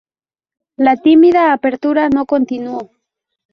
[0.77, 2.89] La tímida apertura no continuó.